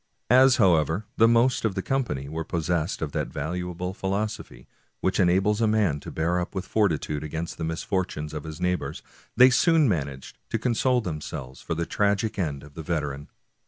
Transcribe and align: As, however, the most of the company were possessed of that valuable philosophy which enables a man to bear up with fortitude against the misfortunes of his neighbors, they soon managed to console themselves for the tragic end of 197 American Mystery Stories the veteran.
As, 0.31 0.55
however, 0.55 1.05
the 1.17 1.27
most 1.27 1.63
of 1.63 1.75
the 1.75 1.83
company 1.83 2.27
were 2.27 2.43
possessed 2.43 3.03
of 3.03 3.11
that 3.11 3.27
valuable 3.27 3.93
philosophy 3.93 4.67
which 4.99 5.19
enables 5.19 5.61
a 5.61 5.67
man 5.67 5.99
to 5.99 6.09
bear 6.09 6.39
up 6.39 6.55
with 6.55 6.65
fortitude 6.65 7.23
against 7.23 7.59
the 7.59 7.63
misfortunes 7.63 8.33
of 8.33 8.43
his 8.43 8.59
neighbors, 8.59 9.03
they 9.37 9.51
soon 9.51 9.87
managed 9.87 10.39
to 10.49 10.57
console 10.57 11.01
themselves 11.01 11.61
for 11.61 11.75
the 11.75 11.85
tragic 11.85 12.39
end 12.39 12.63
of 12.63 12.69
197 12.71 12.71
American 12.73 12.73
Mystery 12.73 12.73
Stories 12.73 12.73
the 12.73 12.81
veteran. 12.81 13.27